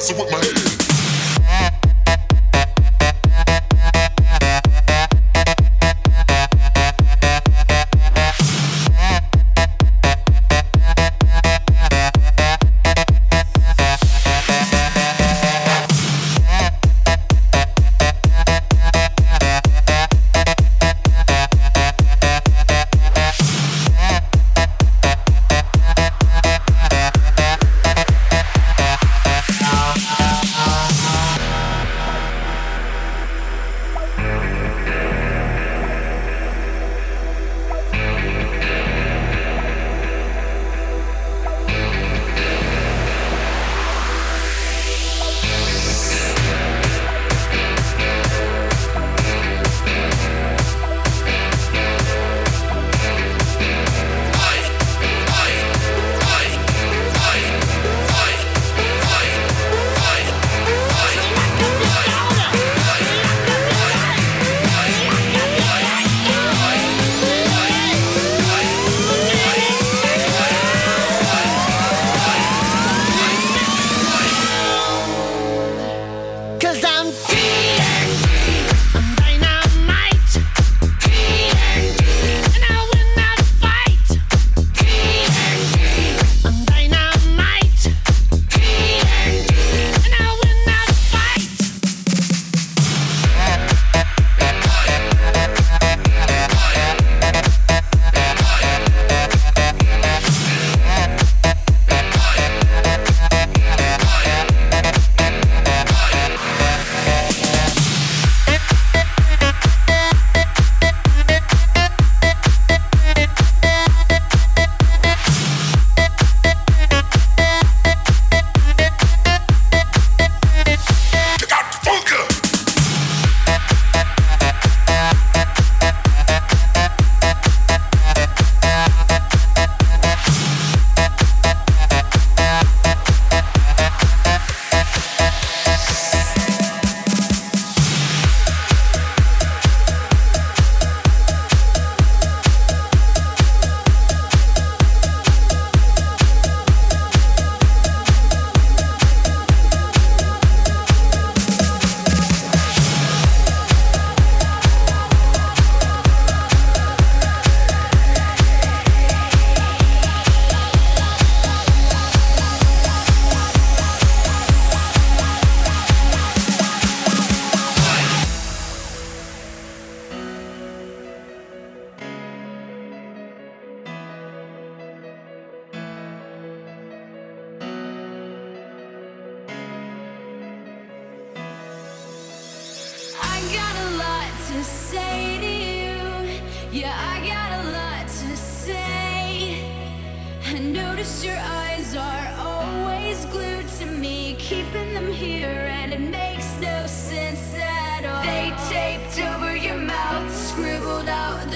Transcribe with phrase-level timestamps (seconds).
[0.00, 0.79] messing with my head.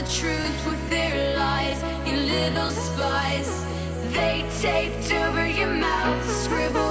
[0.06, 3.64] truth with their lies, you little spies.
[4.12, 6.83] They taped over your mouth, scribble.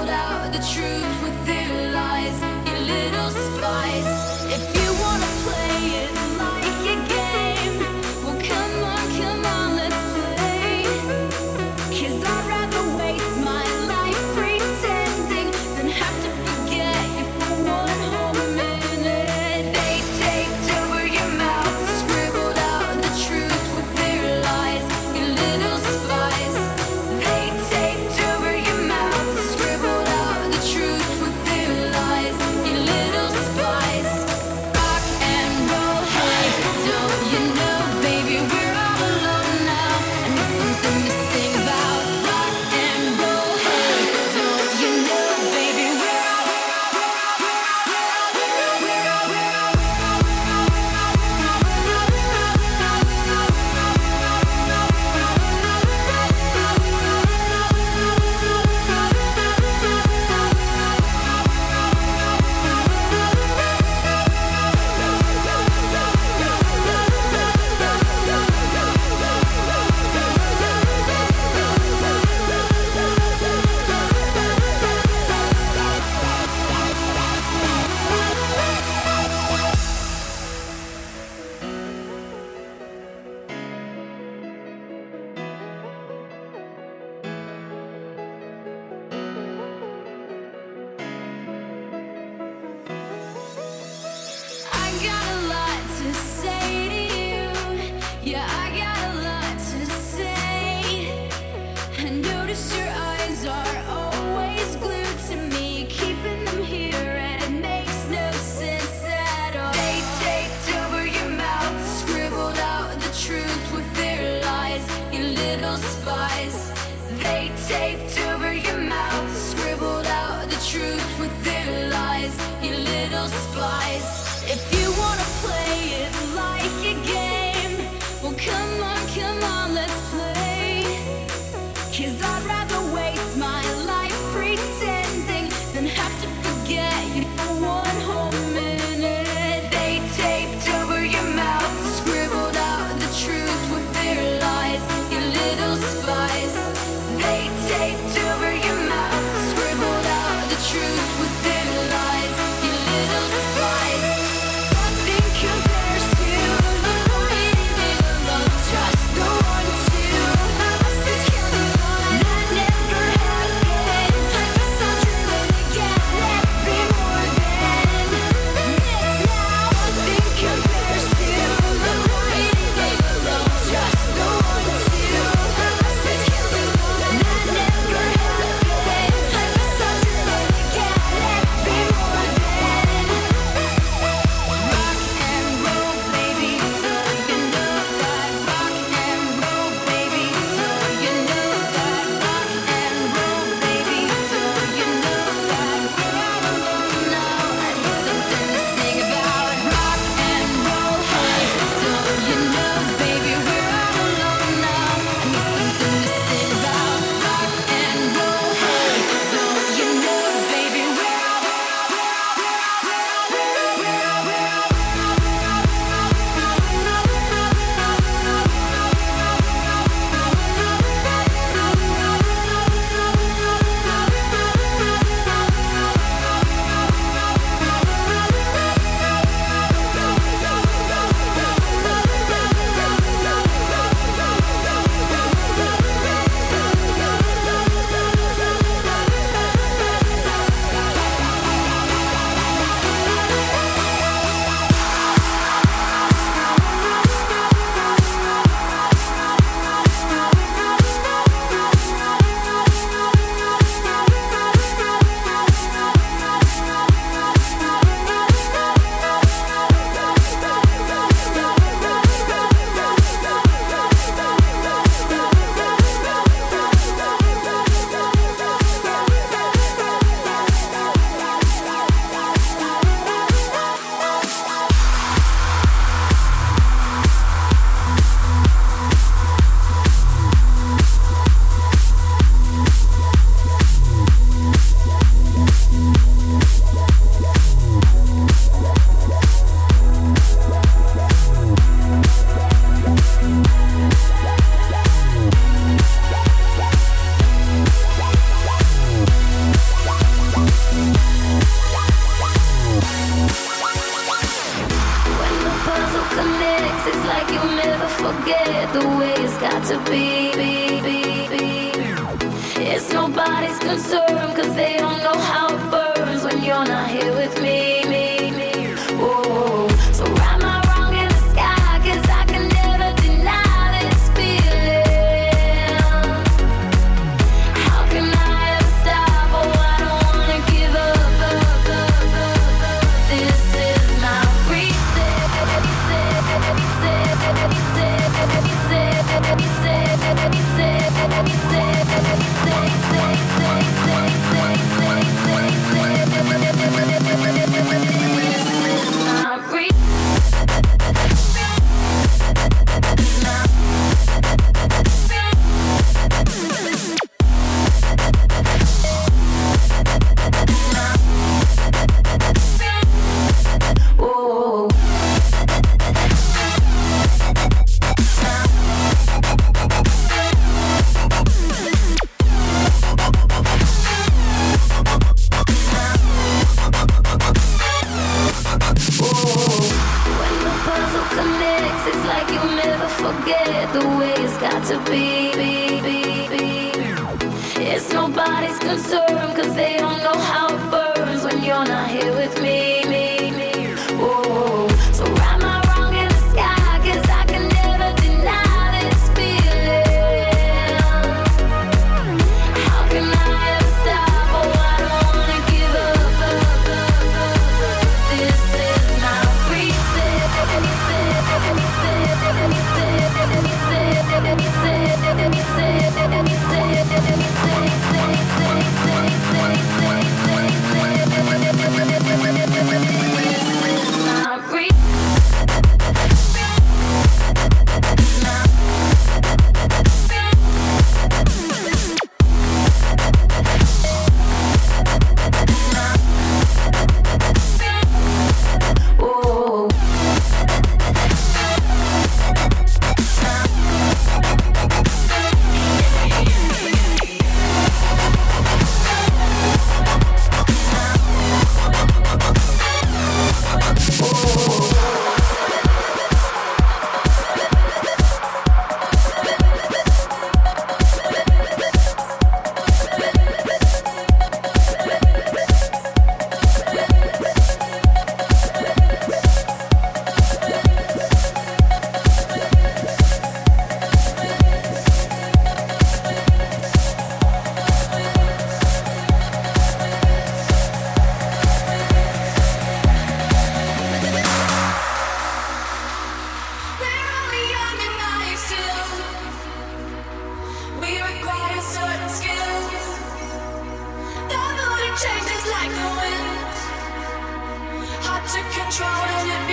[498.34, 499.53] to control and it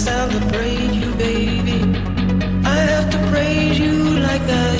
[0.00, 1.78] celebrate you, baby.
[2.64, 4.79] I have to praise you like that.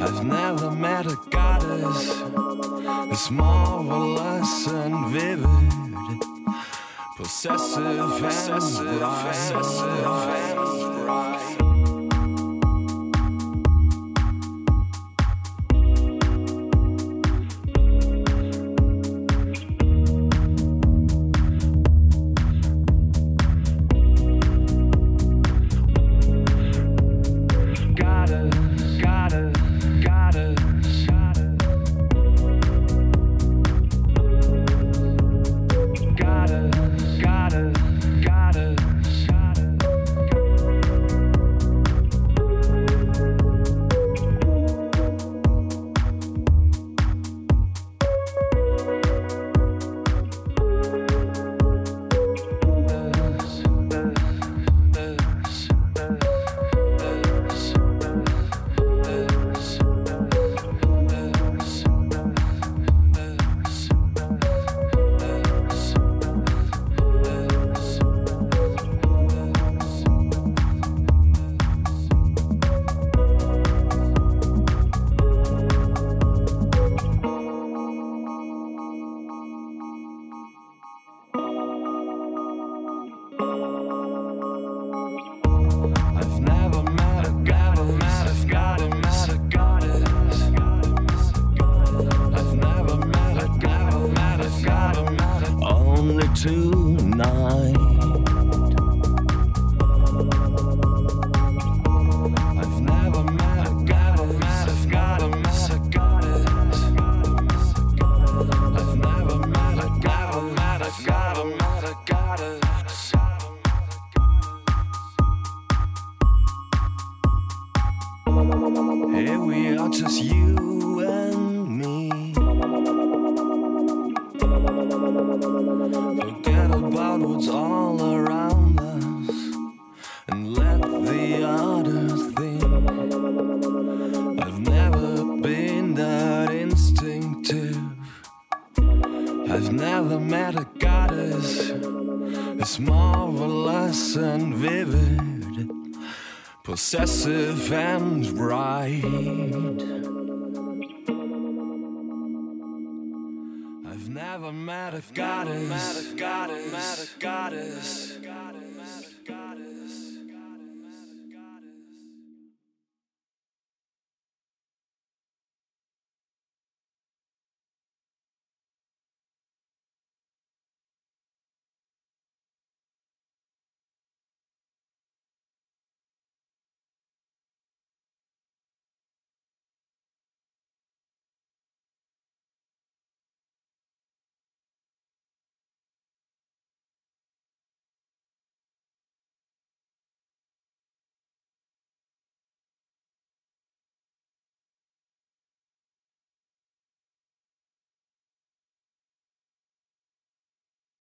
[0.00, 2.22] I've never met a goddess
[3.12, 6.20] as marvelous and vivid,
[7.16, 10.87] possessive, possessive, possessive.